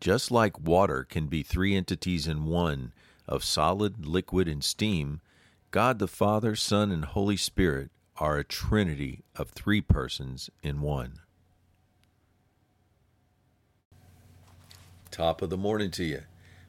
[0.00, 2.92] Just like water can be three entities in one
[3.28, 5.20] of solid, liquid, and steam,
[5.70, 11.20] God the Father, Son, and Holy Spirit are a trinity of three persons in one.
[15.10, 16.22] Top of the morning to you.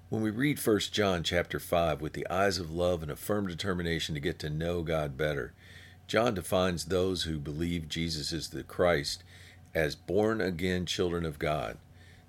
[0.10, 3.48] When we read 1 John chapter 5 with the eyes of love and a firm
[3.48, 5.54] determination to get to know God better,
[6.06, 9.24] John defines those who believe Jesus is the Christ
[9.74, 11.78] as born again children of God.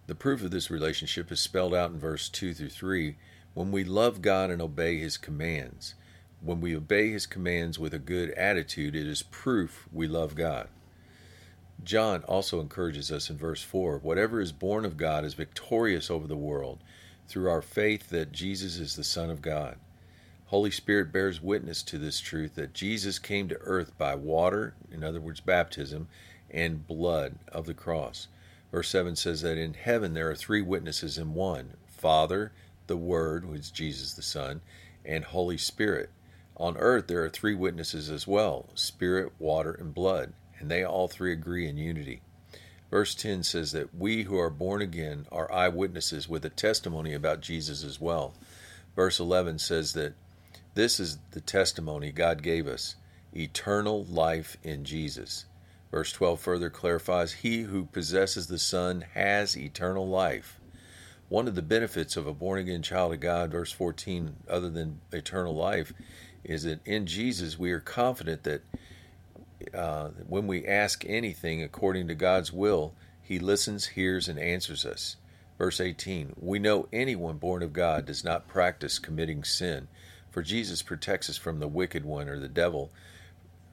[0.08, 3.16] The proof of this relationship is spelled out in verse 2 through 3
[3.54, 5.94] when we love God and obey His commands.
[6.40, 10.68] When we obey His commands with a good attitude, it is proof we love God.
[11.84, 16.26] John also encourages us in verse 4 whatever is born of God is victorious over
[16.26, 16.80] the world
[17.28, 19.76] through our faith that Jesus is the Son of God.
[20.46, 25.02] Holy Spirit bears witness to this truth that Jesus came to earth by water, in
[25.02, 26.08] other words, baptism,
[26.50, 28.28] and blood of the cross.
[28.72, 32.52] Verse 7 says that in heaven there are three witnesses in one Father,
[32.88, 34.62] the Word, who is Jesus the Son,
[35.04, 36.10] and Holy Spirit.
[36.56, 41.06] On earth there are three witnesses as well Spirit, water, and blood, and they all
[41.06, 42.22] three agree in unity.
[42.90, 47.40] Verse 10 says that we who are born again are eyewitnesses with a testimony about
[47.40, 48.34] Jesus as well.
[48.96, 50.14] Verse 11 says that
[50.74, 52.96] this is the testimony God gave us
[53.34, 55.46] eternal life in Jesus.
[55.92, 60.58] Verse 12 further clarifies He who possesses the Son has eternal life.
[61.28, 65.00] One of the benefits of a born again child of God, verse 14, other than
[65.12, 65.92] eternal life,
[66.44, 68.62] is that in Jesus we are confident that
[69.74, 75.16] uh, when we ask anything according to God's will, He listens, hears, and answers us.
[75.58, 79.88] Verse 18 We know anyone born of God does not practice committing sin,
[80.30, 82.90] for Jesus protects us from the wicked one or the devil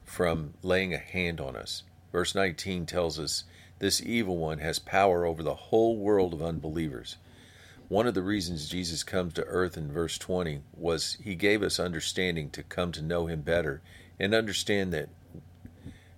[0.04, 1.82] from laying a hand on us.
[2.12, 3.44] Verse 19 tells us
[3.78, 7.16] this evil one has power over the whole world of unbelievers.
[7.88, 11.80] One of the reasons Jesus comes to earth in verse 20 was he gave us
[11.80, 13.80] understanding to come to know him better
[14.18, 15.08] and understand that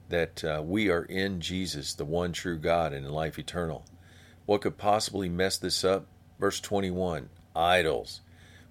[0.08, 3.86] that uh, we are in Jesus, the one true God and in life eternal.
[4.44, 6.04] What could possibly mess this up?
[6.38, 8.20] Verse 21 Idols.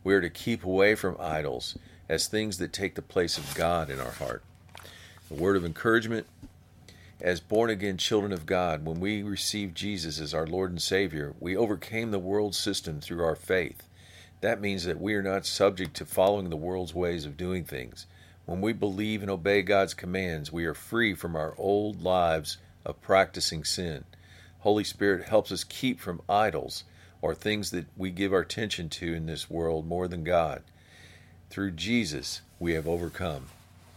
[0.03, 1.77] We are to keep away from idols
[2.07, 4.43] as things that take the place of God in our heart.
[5.31, 6.27] A word of encouragement
[7.21, 11.35] as born again children of God, when we received Jesus as our Lord and Savior,
[11.39, 13.83] we overcame the world system through our faith.
[14.41, 18.07] That means that we are not subject to following the world's ways of doing things.
[18.45, 23.01] When we believe and obey God's commands, we are free from our old lives of
[23.01, 24.03] practicing sin.
[24.61, 26.85] Holy Spirit helps us keep from idols
[27.21, 30.63] or things that we give our attention to in this world more than God.
[31.51, 33.47] Through Jesus, we have overcome.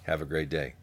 [0.02, 0.74] Have a great day.